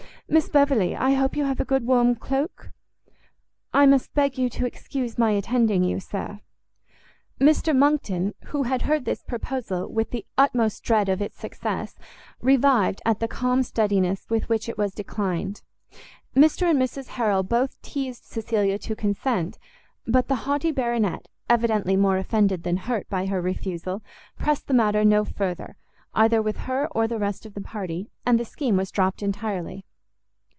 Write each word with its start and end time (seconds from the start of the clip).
Miss 0.33 0.47
Beverley, 0.47 0.95
I 0.95 1.11
hope 1.15 1.35
you 1.35 1.43
have 1.43 1.59
a 1.59 1.65
good 1.65 1.85
warm 1.85 2.15
cloak?" 2.15 2.69
"I 3.73 3.85
must 3.85 4.13
beg 4.13 4.37
you 4.37 4.47
to 4.51 4.65
excuse 4.65 5.17
my 5.17 5.31
attending 5.31 5.83
you, 5.83 5.99
sir." 5.99 6.39
Mr 7.37 7.75
Monckton, 7.75 8.33
who 8.45 8.63
had 8.63 8.83
heard 8.83 9.03
this 9.03 9.23
proposal 9.23 9.91
with 9.91 10.11
the 10.11 10.25
utmost 10.37 10.83
dread 10.85 11.09
of 11.09 11.21
its 11.21 11.37
success, 11.37 11.95
revived 12.39 13.01
at 13.05 13.19
the 13.19 13.27
calm 13.27 13.61
steadiness 13.61 14.25
with 14.29 14.47
which 14.47 14.69
it 14.69 14.77
was 14.77 14.93
declined. 14.93 15.63
Mr 16.33 16.61
and 16.69 16.81
Mrs 16.81 17.07
Harrel 17.19 17.43
both 17.43 17.81
teized 17.81 18.23
Cecilia 18.23 18.79
to 18.79 18.95
consent; 18.95 19.59
but 20.07 20.29
the 20.29 20.35
haughty 20.47 20.71
Baronet, 20.71 21.27
evidently 21.49 21.97
more 21.97 22.15
offended 22.17 22.63
than 22.63 22.77
hurt 22.77 23.09
by 23.09 23.25
her 23.25 23.41
refusal, 23.41 24.01
pressed 24.39 24.67
the 24.69 24.73
matter 24.73 25.03
no 25.03 25.25
further, 25.25 25.75
either 26.13 26.41
with 26.41 26.55
her 26.55 26.87
or 26.91 27.05
the 27.05 27.19
rest 27.19 27.45
of 27.45 27.53
the 27.53 27.59
party, 27.59 28.09
and 28.25 28.39
the 28.39 28.45
scheme 28.45 28.77
was 28.77 28.91
dropt 28.91 29.21
entirely. 29.21 29.83